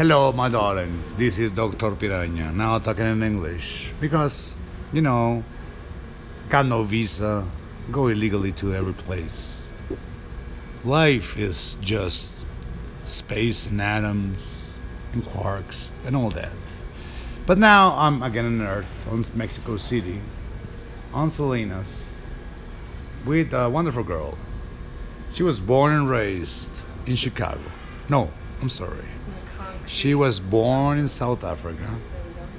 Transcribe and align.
Hello, 0.00 0.32
my 0.32 0.48
darlings. 0.48 1.12
This 1.12 1.38
is 1.38 1.52
Dr. 1.52 1.90
Piraña. 1.90 2.54
Now 2.54 2.78
talking 2.78 3.04
in 3.04 3.22
English. 3.22 3.92
Because, 4.00 4.56
you 4.94 5.02
know, 5.02 5.44
got 6.48 6.64
no 6.64 6.82
visa, 6.84 7.46
go 7.92 8.06
illegally 8.06 8.50
to 8.52 8.72
every 8.72 8.94
place. 8.94 9.68
Life 10.86 11.36
is 11.36 11.76
just 11.82 12.46
space 13.04 13.66
and 13.66 13.78
atoms 13.82 14.72
and 15.12 15.22
quarks 15.22 15.92
and 16.06 16.16
all 16.16 16.30
that. 16.30 16.56
But 17.44 17.58
now 17.58 17.94
I'm 17.98 18.22
again 18.22 18.46
on 18.46 18.66
Earth, 18.66 19.06
on 19.12 19.22
Mexico 19.34 19.76
City, 19.76 20.18
on 21.12 21.28
Salinas, 21.28 22.14
with 23.26 23.52
a 23.52 23.68
wonderful 23.68 24.04
girl. 24.04 24.38
She 25.34 25.42
was 25.42 25.60
born 25.60 25.92
and 25.92 26.08
raised 26.08 26.70
in 27.04 27.16
Chicago. 27.16 27.60
No, 28.08 28.30
I'm 28.62 28.70
sorry. 28.70 29.04
She 29.86 30.14
was 30.14 30.40
born 30.40 30.98
in 30.98 31.08
South 31.08 31.44
Africa 31.44 31.88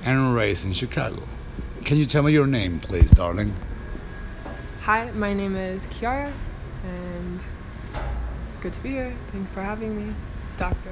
and 0.04 0.36
raised 0.36 0.66
in 0.66 0.74
Chicago. 0.74 1.24
Can 1.86 1.98
you 1.98 2.06
tell 2.06 2.24
me 2.24 2.32
your 2.32 2.48
name, 2.48 2.80
please, 2.80 3.12
darling? 3.12 3.54
Hi, 4.82 5.12
my 5.12 5.34
name 5.34 5.56
is 5.56 5.88
Kiara, 5.88 6.32
and 6.84 7.40
good 8.62 8.74
to 8.74 8.80
be 8.82 8.90
here. 8.90 9.14
Thanks 9.32 9.50
for 9.52 9.62
having 9.62 9.96
me, 9.96 10.14
Doctor. 10.58 10.92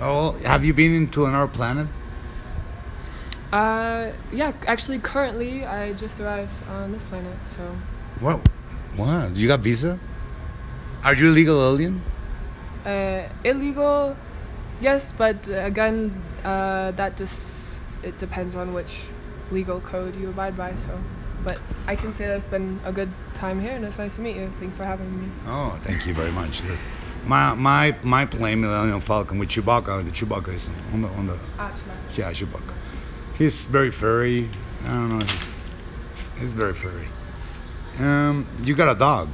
Oh, 0.00 0.32
have 0.44 0.64
you 0.64 0.74
been 0.74 0.94
into 0.94 1.26
another 1.26 1.46
planet? 1.46 1.86
Uh, 3.52 4.12
yeah, 4.32 4.52
actually, 4.66 4.98
currently, 4.98 5.64
I 5.64 5.92
just 5.94 6.20
arrived 6.20 6.54
on 6.68 6.92
this 6.92 7.04
planet, 7.04 7.36
so. 7.48 7.76
What? 8.20 8.40
What? 8.96 9.34
You 9.36 9.48
got 9.48 9.60
visa? 9.60 9.98
Are 11.02 11.14
you 11.14 11.30
a 11.30 11.32
legal 11.32 11.60
alien? 11.60 12.02
Uh, 12.84 13.28
illegal, 13.44 14.16
yes, 14.80 15.12
but 15.16 15.48
uh, 15.48 15.52
again, 15.52 16.22
uh, 16.44 16.90
that 16.92 17.16
just 17.16 17.82
it 18.02 18.18
depends 18.18 18.54
on 18.54 18.72
which 18.72 19.06
legal 19.50 19.80
code 19.80 20.16
you 20.16 20.30
abide 20.30 20.56
by. 20.56 20.76
So, 20.76 20.98
but 21.44 21.58
I 21.86 21.96
can 21.96 22.12
say 22.12 22.26
that 22.26 22.38
it's 22.38 22.46
been 22.46 22.80
a 22.84 22.92
good 22.92 23.10
time 23.34 23.60
here, 23.60 23.72
and 23.72 23.84
it's 23.84 23.98
nice 23.98 24.16
to 24.16 24.20
meet 24.20 24.36
you. 24.36 24.52
Thanks 24.60 24.74
for 24.76 24.84
having 24.84 25.20
me. 25.20 25.30
Oh, 25.46 25.78
thank 25.82 26.06
you 26.06 26.14
very 26.14 26.32
much. 26.32 26.62
My 27.26 27.54
my 27.54 27.94
my 28.02 28.24
plane, 28.26 28.60
Millennium 28.60 29.00
Falcon 29.00 29.38
with 29.38 29.50
Chewbacca. 29.50 30.04
The 30.04 30.10
Chewbacca 30.10 30.54
is 30.54 30.68
on 30.92 31.02
the 31.02 31.08
on 31.08 31.26
the 31.26 31.36
yeah 32.16 32.32
Chewbacca. 32.32 32.74
He's 33.36 33.64
very 33.64 33.90
furry. 33.90 34.48
I 34.84 34.88
don't 34.88 35.18
know. 35.18 35.26
He's 36.38 36.50
very 36.50 36.74
furry. 36.74 37.08
Um, 37.98 38.46
you 38.62 38.74
got 38.74 38.94
a 38.94 38.98
dog. 38.98 39.28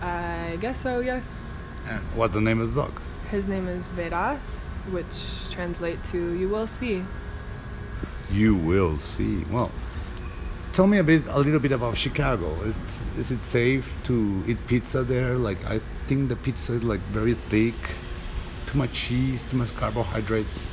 I 0.00 0.58
guess 0.60 0.80
so. 0.80 0.98
Yes. 1.00 1.40
And 1.88 2.00
what's 2.16 2.34
the 2.34 2.40
name 2.40 2.60
of 2.60 2.74
the 2.74 2.82
dog? 2.82 3.00
His 3.32 3.48
name 3.48 3.66
is 3.66 3.90
Veras, 3.96 4.60
which 4.92 5.50
translates 5.50 6.10
to 6.10 6.34
"you 6.36 6.50
will 6.50 6.66
see." 6.66 7.02
You 8.30 8.54
will 8.54 8.98
see. 8.98 9.44
Well, 9.50 9.70
tell 10.74 10.86
me 10.86 10.98
a 10.98 11.02
bit, 11.02 11.22
a 11.28 11.38
little 11.40 11.58
bit 11.58 11.72
about 11.72 11.96
Chicago. 11.96 12.52
Is 12.60 12.76
is 13.16 13.30
it 13.30 13.40
safe 13.40 13.88
to 14.04 14.44
eat 14.46 14.58
pizza 14.66 15.02
there? 15.02 15.36
Like 15.40 15.64
I 15.64 15.80
think 16.06 16.28
the 16.28 16.36
pizza 16.36 16.74
is 16.74 16.84
like 16.84 17.00
very 17.08 17.32
thick, 17.48 17.96
too 18.66 18.76
much 18.76 18.92
cheese, 18.92 19.44
too 19.44 19.56
much 19.56 19.74
carbohydrates. 19.76 20.70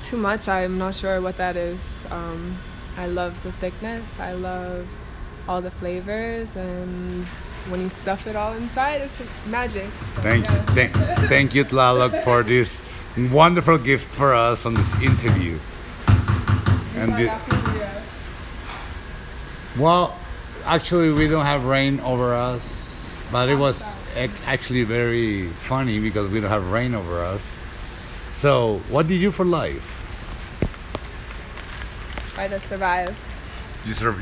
Too 0.00 0.16
much. 0.16 0.48
I'm 0.48 0.78
not 0.78 0.94
sure 0.94 1.20
what 1.20 1.36
that 1.36 1.56
is. 1.56 2.02
Um, 2.10 2.56
I 2.96 3.06
love 3.12 3.42
the 3.42 3.52
thickness. 3.52 4.18
I 4.18 4.32
love 4.32 4.88
all 5.48 5.60
the 5.60 5.70
flavors, 5.70 6.56
and 6.56 7.24
when 7.68 7.80
you 7.80 7.88
stuff 7.88 8.26
it 8.26 8.36
all 8.36 8.52
inside, 8.54 9.00
it's 9.02 9.46
magic. 9.46 9.84
So, 10.14 10.22
Thank 10.22 10.44
yeah. 10.44 10.54
you, 10.54 10.74
thank, 10.74 10.92
thank 11.28 11.54
you, 11.54 11.64
Tlaloc, 11.64 12.22
for 12.22 12.42
this 12.42 12.82
wonderful 13.16 13.78
gift 13.78 14.06
for 14.14 14.34
us 14.34 14.64
on 14.64 14.74
this 14.74 14.94
interview. 15.00 15.58
And 16.96 17.14
the, 17.14 17.32
well, 19.78 20.16
actually, 20.64 21.12
we 21.12 21.26
don't 21.26 21.44
have 21.44 21.64
rain 21.64 22.00
over 22.00 22.34
us, 22.34 23.18
but 23.32 23.48
it 23.48 23.56
was 23.56 23.96
actually 24.46 24.84
very 24.84 25.48
funny 25.48 25.98
because 25.98 26.30
we 26.30 26.40
don't 26.40 26.50
have 26.50 26.70
rain 26.70 26.94
over 26.94 27.24
us. 27.24 27.58
So, 28.28 28.80
what 28.88 29.08
do 29.08 29.14
you 29.14 29.28
do 29.28 29.30
for 29.30 29.44
life? 29.44 29.98
Try 32.34 32.48
to 32.48 32.60
survive. 32.60 33.16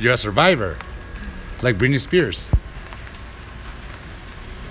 You're 0.01 0.15
a 0.15 0.17
survivor, 0.17 0.77
like 1.63 1.77
Britney 1.77 2.01
Spears. 2.01 2.49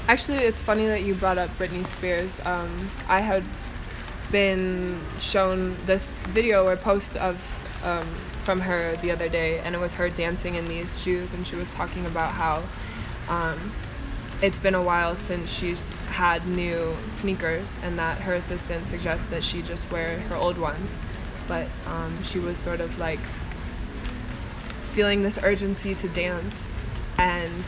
Actually, 0.08 0.40
it's 0.40 0.62
funny 0.62 0.88
that 0.88 1.04
you 1.04 1.14
brought 1.14 1.38
up 1.38 1.50
Britney 1.58 1.86
Spears. 1.86 2.42
Um, 2.46 2.90
I 3.08 3.20
had 3.20 3.44
been 4.32 5.00
shown 5.20 5.76
this 5.86 6.26
video 6.28 6.68
or 6.68 6.76
post 6.76 7.16
of 7.18 7.36
um, 7.84 8.06
from 8.44 8.62
her 8.62 8.96
the 8.98 9.12
other 9.12 9.30
day, 9.30 9.60
and 9.60 9.76
it 9.76 9.78
was 9.78 9.94
her 9.96 10.10
dancing 10.10 10.56
in 10.56 10.68
these 10.68 11.00
shoes, 11.02 11.34
and 11.34 11.46
she 11.46 11.56
was 11.56 11.70
talking 11.70 12.06
about 12.08 12.32
how 12.32 12.64
um, 13.28 13.72
it's 14.42 14.58
been 14.58 14.76
a 14.76 14.82
while 14.82 15.16
since 15.16 15.52
she's 15.52 15.92
had 16.08 16.48
new 16.48 16.96
sneakers, 17.10 17.78
and 17.84 18.00
that 18.00 18.22
her 18.22 18.34
assistant 18.34 18.88
suggests 18.88 19.28
that 19.28 19.44
she 19.44 19.62
just 19.62 19.92
wear 19.92 20.20
her 20.22 20.36
old 20.36 20.58
ones. 20.58 20.96
But 21.48 21.68
um, 21.86 22.24
she 22.24 22.40
was 22.40 22.58
sort 22.58 22.80
of 22.80 22.98
like 22.98 23.20
feeling 24.94 25.22
this 25.22 25.38
urgency 25.44 25.94
to 25.96 26.08
dance, 26.10 26.64
and 27.20 27.64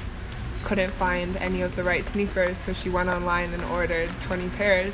couldn't 0.63 0.91
find 0.91 1.35
any 1.37 1.61
of 1.61 1.75
the 1.75 1.83
right 1.83 2.05
sneakers, 2.05 2.57
so 2.57 2.73
she 2.73 2.89
went 2.89 3.09
online 3.09 3.53
and 3.53 3.63
ordered 3.65 4.09
20 4.21 4.49
pairs, 4.49 4.93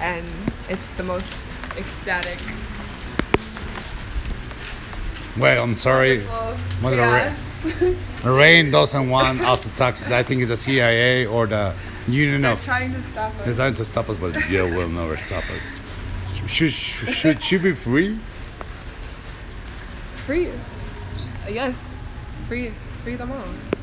and 0.00 0.26
it's 0.68 0.86
the 0.96 1.02
most 1.02 1.32
ecstatic. 1.78 2.38
Well, 5.38 5.62
I'm 5.62 5.74
sorry. 5.74 6.24
Mother 6.82 6.96
yes. 6.96 7.38
Rain 8.24 8.70
doesn't 8.70 9.08
want 9.08 9.40
us 9.40 9.62
to 9.64 9.76
taxes. 9.76 10.12
I 10.12 10.22
think 10.22 10.42
it's 10.42 10.50
the 10.50 10.56
CIA 10.56 11.26
or 11.26 11.46
the 11.46 11.74
Union 12.08 12.42
They're 12.42 12.52
of. 12.52 12.64
trying 12.64 12.92
to 12.92 13.02
stop 13.02 13.34
us. 13.34 13.44
They're 13.44 13.54
trying 13.54 13.74
to 13.74 13.84
stop 13.84 14.08
us, 14.10 14.16
but 14.18 14.50
yeah, 14.50 14.62
will 14.62 14.88
never 14.88 15.16
stop 15.16 15.44
us. 15.50 15.78
Should, 16.46 16.72
should, 16.72 17.14
should 17.14 17.42
she 17.42 17.58
be 17.58 17.74
free? 17.74 18.18
Free. 20.14 20.50
Yes, 21.48 21.92
free, 22.48 22.70
free 23.02 23.16
them 23.16 23.32
all. 23.32 23.75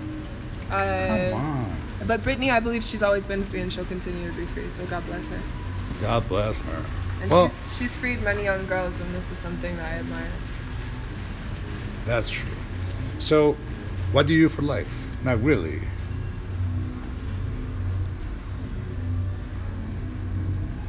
Uh, 0.73 1.29
Come 1.31 1.40
on. 1.40 1.78
But 2.08 2.22
Britney, 2.22 2.52
I 2.52 2.59
believe 2.59 2.84
she's 2.84 3.03
always 3.03 3.25
been 3.25 3.43
free 3.46 3.61
and 3.61 3.72
she'll 3.72 3.85
continue 3.85 4.29
to 4.29 4.35
be 4.35 4.46
free, 4.47 4.70
so 4.70 4.85
God 4.87 5.05
bless 5.05 5.25
her. 5.28 5.40
God 6.02 6.28
bless 6.28 6.58
her. 6.58 6.85
And 7.22 7.31
Well- 7.31 7.47
she's, 7.49 7.78
she's 7.78 7.96
freed 7.96 8.22
many 8.23 8.43
young 8.43 8.66
girls, 8.66 8.99
and 8.99 9.14
this 9.16 9.31
is 9.31 9.37
something 9.37 9.75
that 9.78 9.93
I 9.93 9.99
admire. 9.99 10.31
That's 12.05 12.29
true. 12.29 12.49
So, 13.20 13.53
what 14.11 14.28
do 14.28 14.34
you 14.34 14.41
do 14.41 14.49
for 14.49 14.64
life? 14.64 15.16
Not 15.23 15.41
really. 15.41 15.79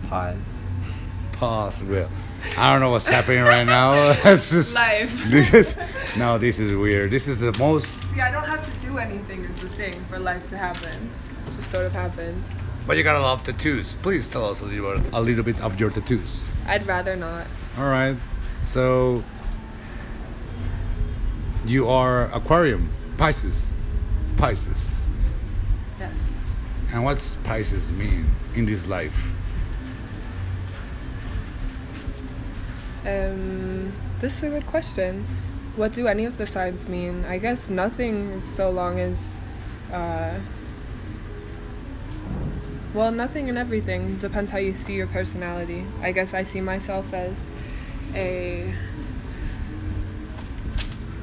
Pause. 0.09 0.55
Pause. 1.33 1.83
Well, 1.85 2.11
I 2.57 2.73
don't 2.73 2.81
know 2.81 2.91
what's 2.91 3.09
happening 3.09 3.43
right 3.43 3.65
now. 3.65 4.15
It's 4.25 4.51
just 4.51 4.75
Life. 4.75 5.25
this. 5.29 5.77
No, 6.17 6.39
this 6.39 6.59
is 6.59 6.75
weird. 6.77 7.11
This 7.11 7.27
is 7.29 7.41
the 7.41 7.57
most. 7.59 7.87
See, 8.13 8.21
I 8.21 8.31
don't 8.31 8.45
have 8.45 8.65
to 8.65 8.87
do 8.87 8.99
anything 8.99 9.45
is 9.45 9.61
the 9.61 9.69
thing 9.71 10.05
for 10.09 10.19
life 10.19 10.49
to 10.51 10.57
happen. 10.57 11.11
It 11.49 11.57
just 11.57 11.71
sort 11.71 11.87
of 11.87 11.93
happens. 11.93 12.57
But 12.87 12.97
you 12.97 13.03
gotta 13.03 13.21
love 13.21 13.43
tattoos. 13.43 13.95
Please 13.95 14.31
tell 14.31 14.45
us 14.45 14.61
a 14.61 14.65
little, 14.67 15.01
a 15.13 15.21
little 15.21 15.43
bit 15.43 15.61
of 15.61 15.81
your 15.81 15.91
tattoos. 15.91 16.49
I'd 16.67 16.87
rather 16.87 17.17
not. 17.17 17.47
All 17.79 17.89
right. 17.89 18.17
So 18.61 19.25
you 21.67 21.89
are 21.89 22.31
Aquarium, 22.33 22.91
Pisces, 23.17 23.75
Pisces. 24.37 25.05
Yes. 25.99 26.35
And 26.93 27.05
what's 27.05 27.37
Pisces 27.37 27.91
mean 27.91 28.27
in 28.55 28.67
this 28.67 28.87
life? 28.87 29.34
Um, 33.07 33.93
this 34.21 34.39
is 34.39 34.45
a 34.45 34.49
good 34.49 34.67
question. 34.67 35.27
What 35.77 35.93
do 35.93 36.07
any 36.07 36.25
of 36.25 36.39
the 36.39 36.47
signs 36.47 36.89
mean? 36.89 37.25
I 37.27 37.37
guess 37.37 37.69
nothing 37.69 38.41
so 38.41 38.71
long 38.71 38.99
as, 38.99 39.39
uh, 39.93 40.39
well, 42.95 43.13
nothing 43.13 43.51
and 43.51 43.59
everything. 43.59 44.17
Depends 44.17 44.53
how 44.53 44.59
you 44.59 44.73
see 44.73 44.95
your 44.95 45.07
personality. 45.07 45.85
I 46.01 46.13
guess 46.13 46.33
I 46.33 46.45
see 46.45 46.63
myself 46.63 47.13
as 47.13 47.47
a 48.15 48.73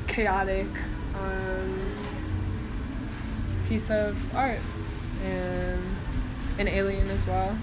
chaotic 0.07 0.67
um, 1.15 1.79
piece 3.67 3.89
of 3.89 4.35
art 4.35 4.59
and 5.23 5.81
an 6.59 6.67
alien 6.67 7.09
as 7.09 7.25
well 7.25 7.57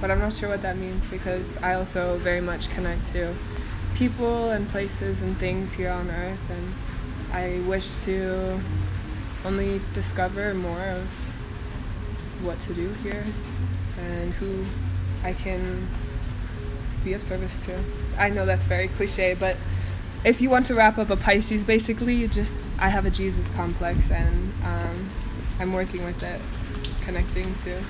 but 0.00 0.10
I'm 0.10 0.18
not 0.18 0.32
sure 0.32 0.48
what 0.48 0.62
that 0.62 0.76
means 0.76 1.04
because 1.06 1.56
I 1.58 1.74
also 1.74 2.16
very 2.18 2.40
much 2.40 2.70
connect 2.70 3.06
to 3.08 3.34
people 3.94 4.50
and 4.50 4.68
places 4.68 5.20
and 5.20 5.36
things 5.36 5.72
here 5.72 5.90
on 5.90 6.10
Earth, 6.10 6.50
and 6.50 6.74
I 7.32 7.60
wish 7.68 7.96
to 8.04 8.60
only 9.44 9.80
discover 9.94 10.54
more 10.54 10.84
of 10.84 11.06
what 12.42 12.58
to 12.60 12.74
do 12.74 12.88
here 13.02 13.24
and 13.98 14.32
who 14.34 14.64
I 15.22 15.32
can 15.32 15.86
be 17.04 17.12
of 17.12 17.22
service 17.22 17.58
to. 17.66 17.78
I 18.18 18.30
know 18.30 18.46
that's 18.46 18.64
very 18.64 18.88
cliche, 18.88 19.34
but 19.34 19.56
if 20.24 20.40
you 20.40 20.50
want 20.50 20.66
to 20.66 20.74
wrap 20.74 20.98
up 20.98 21.10
a 21.10 21.16
Pisces, 21.16 21.64
basically, 21.64 22.26
just 22.28 22.70
I 22.78 22.88
have 22.88 23.06
a 23.06 23.10
Jesus 23.10 23.50
complex, 23.50 24.10
and 24.10 24.52
um, 24.64 25.10
I'm 25.58 25.72
working 25.72 26.04
with 26.04 26.22
it, 26.22 26.40
connecting 27.02 27.54
to 27.56 27.82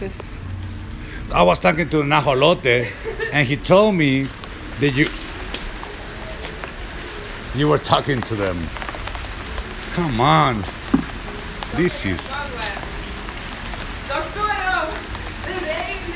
this. 0.00 0.38
I 1.32 1.42
was 1.42 1.58
talking 1.58 1.88
to 1.90 2.02
Najolote, 2.02 2.86
and 3.32 3.46
he 3.46 3.56
told 3.56 3.94
me 3.94 4.28
that 4.80 4.90
you 4.90 5.06
you 7.56 7.68
were 7.68 7.78
talking 7.78 8.20
to 8.22 8.34
them. 8.34 8.58
Come 9.94 10.20
on, 10.20 10.64
this 11.76 12.04
is 12.04 12.30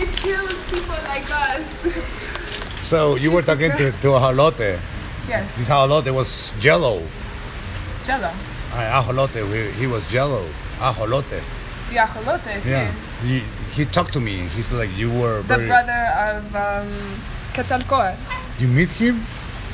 It 0.00 0.16
kills 0.16 0.55
people 0.70 0.94
like 1.08 1.28
us. 1.31 1.87
so 2.82 3.16
you 3.16 3.31
were 3.32 3.43
talking 3.43 3.70
to 3.72 3.90
to 3.93 4.08
Ajolote. 4.19 4.78
Yes, 5.28 5.56
This 5.56 5.69
Ajolote 5.69 6.14
was 6.14 6.52
Jello. 6.61 7.02
Jello. 8.04 8.31
Uh, 8.72 9.02
Ajolote, 9.02 9.43
he, 9.52 9.81
he 9.81 9.87
was 9.87 10.08
Jello. 10.11 10.44
Ajolote. 10.78 11.40
The 11.90 11.96
ajolotes, 11.96 12.64
Yeah. 12.64 12.93
yeah. 13.25 13.40
He, 13.78 13.84
talked 13.84 14.12
to 14.14 14.20
me. 14.20 14.36
He's 14.56 14.72
like, 14.72 14.90
you 14.96 15.08
were 15.20 15.36
The 15.42 15.54
very. 15.56 15.66
brother 15.69 16.02
of 16.28 16.44
um, 16.56 16.90
Quetzalcoatl. 17.54 18.16
You 18.58 18.66
meet 18.69 18.92
him? 18.92 19.25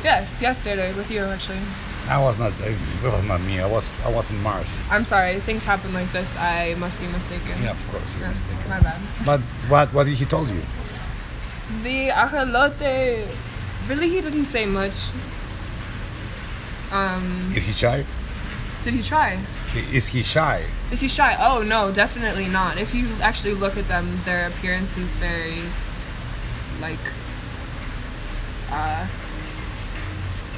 Yes, 0.02 0.42
yesterday 0.42 0.92
with 0.92 1.10
you 1.10 1.24
actually. 1.24 1.64
I 2.08 2.18
was 2.20 2.38
not. 2.38 2.52
It 2.60 2.76
was 3.02 3.24
not 3.24 3.40
me. 3.40 3.60
I 3.60 3.66
was. 3.66 3.86
I 4.04 4.10
was 4.10 4.28
in 4.30 4.38
Mars. 4.42 4.82
I'm 4.90 5.06
sorry, 5.06 5.40
things 5.40 5.64
happen 5.64 5.94
like 5.94 6.12
this. 6.12 6.36
I 6.36 6.74
must 6.78 7.00
be 7.00 7.06
mistaken. 7.06 7.56
Yeah, 7.62 7.70
of 7.70 7.82
course. 7.90 8.04
You're 8.18 8.28
Yes, 8.28 8.44
mistaken. 8.50 8.68
my 8.68 8.80
bad. 8.80 9.00
But 9.24 9.40
what? 9.72 9.88
What 9.94 10.04
did 10.04 10.16
he 10.20 10.26
told 10.26 10.48
you? 10.48 10.60
The 11.82 12.10
ajolote, 12.12 13.26
really, 13.88 14.10
he 14.10 14.20
didn't 14.20 14.46
say 14.52 14.66
much. 14.66 15.12
Um, 16.92 17.52
Is 17.56 17.64
he 17.64 17.72
shy? 17.72 18.04
did 18.84 18.92
he 18.92 19.02
try? 19.02 19.38
Is 19.76 20.08
he 20.08 20.22
shy? 20.22 20.64
Is 20.92 21.00
he 21.00 21.08
shy? 21.08 21.36
Oh 21.40 21.62
no, 21.62 21.90
definitely 21.92 22.48
not. 22.48 22.78
If 22.78 22.94
you 22.94 23.08
actually 23.20 23.54
look 23.54 23.76
at 23.76 23.88
them, 23.88 24.20
their 24.24 24.46
appearance 24.48 24.96
is 24.96 25.14
very, 25.16 25.62
like, 26.80 26.98
uh, 28.70 29.06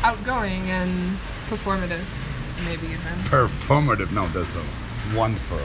outgoing 0.02 0.70
and 0.70 1.16
performative, 1.48 2.04
maybe 2.64 2.86
even. 2.88 3.14
Performative. 3.24 4.12
No, 4.12 4.28
that's 4.28 4.52
so 4.52 4.62
wonderful. 5.14 5.60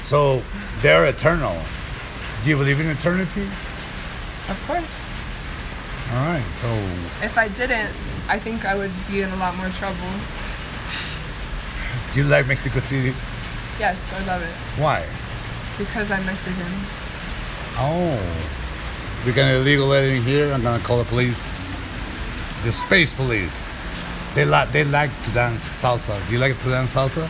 So 0.00 0.42
they're 0.80 1.06
eternal. 1.06 1.56
Do 2.44 2.50
you 2.50 2.56
believe 2.56 2.80
in 2.80 2.86
eternity? 2.86 3.42
Of 4.48 4.62
course. 4.66 4.96
All 6.12 6.26
right. 6.26 6.44
So 6.52 6.66
If 7.24 7.36
I 7.36 7.48
didn't, 7.48 7.90
I 8.28 8.38
think 8.38 8.64
I 8.64 8.74
would 8.76 8.92
be 9.10 9.22
in 9.22 9.30
a 9.30 9.36
lot 9.36 9.56
more 9.56 9.68
trouble. 9.70 10.10
You 12.14 12.24
like 12.24 12.46
Mexico 12.46 12.78
City? 12.80 13.14
Yes, 13.78 13.96
I 14.12 14.24
love 14.26 14.42
it 14.42 14.54
Why? 14.80 15.04
because 15.78 16.10
I'm 16.10 16.24
Mexican. 16.26 16.70
Oh, 17.78 18.18
we're 19.24 19.32
gonna 19.34 19.54
illegal 19.54 19.92
in 19.94 20.22
here. 20.22 20.52
I'm 20.52 20.62
gonna 20.62 20.82
call 20.82 20.98
the 20.98 21.04
police. 21.04 21.58
The 22.64 22.72
space 22.72 23.12
police. 23.14 23.74
They 24.34 24.44
like 24.44 24.70
they 24.72 24.84
like 24.84 25.10
to 25.24 25.30
dance 25.30 25.62
salsa. 25.64 26.14
Do 26.26 26.32
you 26.34 26.38
like 26.38 26.58
to 26.60 26.68
dance 26.68 26.94
salsa? 26.94 27.24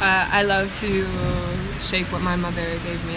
Uh, 0.00 0.28
I 0.30 0.42
love 0.42 0.74
to 0.80 1.06
shake 1.80 2.10
what 2.12 2.22
my 2.22 2.34
mother 2.36 2.66
gave 2.84 3.02
me. 3.06 3.16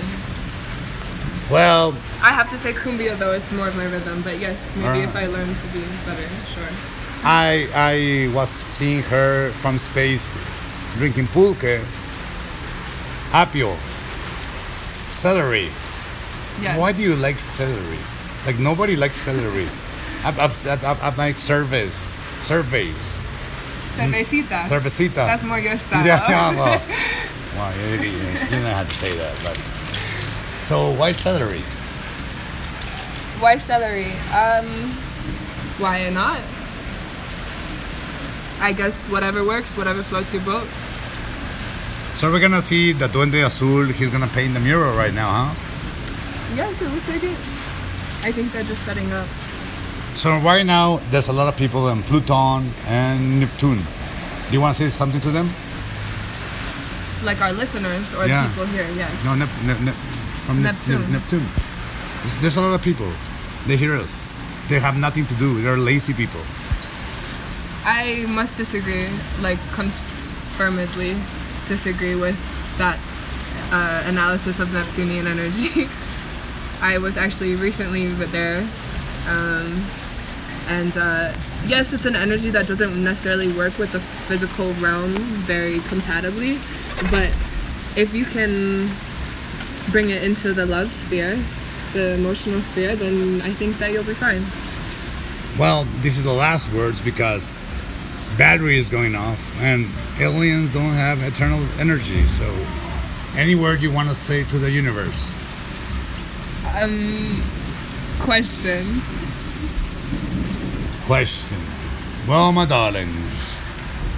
Well, 1.50 1.96
I 2.22 2.32
have 2.32 2.50
to 2.52 2.60
say 2.60 2.74
cumbia 2.74 3.18
though 3.18 3.34
is 3.34 3.52
more 3.52 3.68
of 3.68 3.76
my 3.76 3.86
rhythm, 3.86 4.22
but 4.22 4.40
yes, 4.40 4.72
maybe 4.76 5.02
if 5.02 5.16
ah. 5.16 5.20
I 5.20 5.26
learn 5.26 5.48
to 5.50 5.68
be 5.74 5.82
better, 6.06 6.28
sure. 6.46 6.70
I 7.24 7.68
I 7.74 8.30
was 8.36 8.50
seeing 8.50 9.02
her 9.10 9.50
from 9.62 9.80
space 9.80 10.38
drinking 10.98 11.28
pulque, 11.28 11.82
apio, 13.32 13.74
celery. 15.06 15.70
Yes. 16.62 16.78
Why 16.78 16.92
do 16.92 17.02
you 17.02 17.16
like 17.16 17.40
celery? 17.40 18.00
Like 18.46 18.60
nobody 18.60 18.96
likes 18.96 19.16
celery. 19.16 19.68
At, 20.24 20.38
at, 20.38 20.66
at, 20.66 20.84
at 20.84 21.18
my 21.18 21.32
service, 21.32 22.14
surveys, 22.40 23.18
Cervecita. 23.96 24.68
cervecita. 24.68 25.24
That's 25.26 25.44
more 25.44 25.60
your 25.60 25.78
style. 25.86 26.06
Yeah, 26.06 26.20
yeah, 26.30 26.52
well, 26.60 26.82
well 27.56 27.72
you, 27.80 28.12
you, 28.12 28.18
you 28.52 28.60
know 28.60 28.74
how 28.74 28.84
to 28.84 28.94
say 28.94 29.16
that, 29.16 29.34
but 29.44 29.79
so 30.62 30.92
why 30.94 31.12
celery? 31.12 31.62
Why 33.40 33.58
celery? 33.58 34.12
Um, 34.34 34.66
why 35.80 36.10
not? 36.10 36.42
I 38.62 38.74
guess 38.74 39.08
whatever 39.08 39.44
works, 39.46 39.76
whatever 39.78 40.04
floats 40.04 40.34
your 40.34 40.44
boat. 40.44 40.68
So 42.16 42.30
we're 42.32 42.42
gonna 42.42 42.62
see 42.62 42.92
the 42.92 43.08
Duende 43.08 43.46
Azul. 43.46 43.86
He's 43.86 44.10
gonna 44.10 44.28
paint 44.28 44.54
the 44.54 44.60
mural 44.60 44.96
right 44.98 45.14
now, 45.14 45.30
huh? 45.32 45.56
Yes, 46.56 46.82
it 46.82 46.90
looks 46.92 47.08
like 47.08 47.24
it. 47.24 47.38
I 48.28 48.32
think 48.34 48.52
they're 48.52 48.64
just 48.68 48.84
setting 48.84 49.10
up. 49.14 49.28
So 50.16 50.38
right 50.40 50.66
now, 50.66 50.98
there's 51.12 51.30
a 51.30 51.32
lot 51.34 51.48
of 51.48 51.56
people 51.56 51.88
in 51.88 52.04
Pluton 52.04 52.74
and 52.88 53.40
Neptune. 53.40 53.78
Do 53.80 54.52
you 54.54 54.60
want 54.60 54.76
to 54.76 54.84
say 54.84 54.90
something 54.90 55.22
to 55.22 55.32
them? 55.32 55.50
Like 57.24 57.40
our 57.42 57.54
listeners 57.54 58.14
or 58.16 58.28
Yeah. 58.28 58.44
the 58.44 58.50
people 58.50 58.66
here, 58.66 58.88
yes. 58.98 59.12
No, 59.24 59.36
Nep- 59.36 59.48
Nep- 59.64 59.80
Nep- 59.80 59.96
from 60.50 60.64
Nep- 60.64 60.74
Neptune. 60.74 61.02
Nep- 61.02 61.10
Neptune. 61.22 61.46
There's, 62.22 62.42
there's 62.42 62.58
a 62.58 62.62
lot 62.62 62.74
of 62.74 62.82
people. 62.82 63.12
They 63.68 63.78
hear 63.78 63.94
us. 63.94 64.28
They 64.68 64.80
have 64.80 64.98
nothing 64.98 65.28
to 65.28 65.36
do. 65.36 65.62
They're 65.62 65.78
lazy 65.78 66.14
people. 66.14 66.42
I 67.86 68.26
must 68.28 68.58
disagree, 68.58 69.08
like 69.42 69.60
confirmedly 69.74 71.16
disagree 71.68 72.16
with 72.16 72.36
that 72.80 72.98
uh, 73.72 74.04
analysis 74.10 74.60
of 74.60 74.74
Neptunian 74.74 75.28
energy. 75.28 75.88
I 76.82 76.98
was 76.98 77.16
actually 77.16 77.56
recently 77.56 78.08
there, 78.08 78.62
um, 79.28 79.86
and 80.68 80.96
uh, 80.98 81.34
yes, 81.68 81.94
it's 81.94 82.06
an 82.06 82.16
energy 82.16 82.50
that 82.52 82.68
doesn't 82.68 83.04
necessarily 83.04 83.52
work 83.52 83.78
with 83.78 83.92
the 83.92 84.00
physical 84.00 84.72
realm 84.76 85.12
very 85.46 85.80
compatibly, 85.82 86.58
but 87.12 87.30
if 87.98 88.14
you 88.16 88.24
can 88.26 88.90
bring 89.92 90.10
it 90.10 90.24
into 90.24 90.54
the 90.54 90.66
love 90.66 90.92
sphere, 90.92 91.38
the 91.94 92.14
emotional 92.14 92.62
sphere, 92.62 92.96
then 92.96 93.42
I 93.42 93.52
think 93.52 93.78
that 93.80 93.92
you'll 93.92 94.04
be 94.04 94.14
fine. 94.14 94.44
Well, 95.60 95.86
this 96.02 96.18
is 96.18 96.24
the 96.24 96.34
last 96.34 96.72
words 96.74 97.02
because 97.02 97.64
battery 98.38 98.78
is 98.78 98.90
going 98.90 99.16
off 99.16 99.40
and 99.60 99.88
aliens 100.20 100.74
don't 100.74 100.94
have 100.94 101.22
eternal 101.24 101.60
energy. 101.80 102.26
So, 102.28 102.68
any 103.36 103.56
word 103.56 103.82
you 103.82 103.92
want 103.92 104.10
to 104.10 104.16
say 104.16 104.44
to 104.46 104.60
the 104.60 104.70
universe? 104.70 105.42
Um, 106.76 107.44
question. 108.20 109.02
Question. 111.06 111.58
Well, 112.28 112.52
my 112.52 112.66
darlings, 112.66 113.58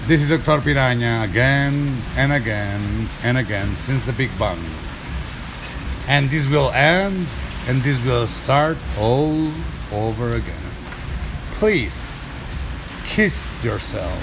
this 0.05 0.21
is 0.21 0.29
Dr. 0.29 0.61
Piraña 0.61 1.23
again 1.23 2.01
and 2.17 2.33
again 2.33 3.07
and 3.23 3.37
again 3.37 3.73
since 3.73 4.05
the 4.05 4.13
Big 4.13 4.29
Bang. 4.37 4.59
And 6.11 6.29
this 6.29 6.45
will 6.49 6.71
end 6.71 7.25
and 7.69 7.81
this 7.83 7.97
will 8.03 8.27
start 8.27 8.77
all 8.99 9.49
over 9.93 10.35
again. 10.35 10.67
Please 11.53 12.27
kiss 13.05 13.55
yourself, 13.63 14.19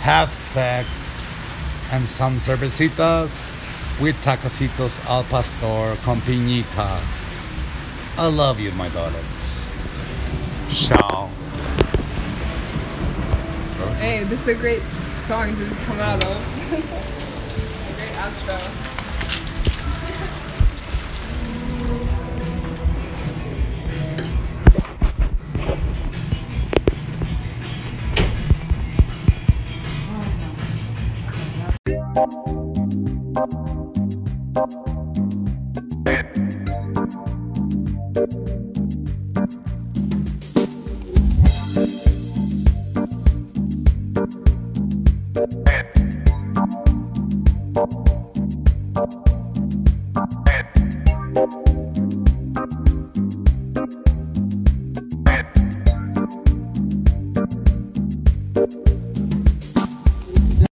have 0.00 0.32
sex, 0.32 0.88
and 1.92 2.08
some 2.08 2.36
cervecitas 2.36 3.52
with 4.00 4.16
tacositos 4.24 4.98
al 5.10 5.24
pastor 5.24 5.94
con 6.04 6.22
piñita. 6.22 7.02
I 8.16 8.28
love 8.28 8.58
you, 8.58 8.72
my 8.72 8.88
darlings. 8.88 9.66
Ciao. 10.70 11.28
Hey, 14.00 14.24
this 14.24 14.40
is 14.40 14.48
a 14.48 14.54
great 14.54 14.82
song 15.20 15.54
to 15.54 15.64
come 15.84 16.00
out 16.00 16.24
of. 16.24 16.40
great 17.98 18.16
outro. 18.24 18.91